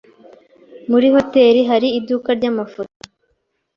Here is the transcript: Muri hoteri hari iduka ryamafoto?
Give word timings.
Muri 0.89 1.07
hoteri 1.15 1.61
hari 1.69 1.87
iduka 1.99 2.29
ryamafoto? 2.39 2.95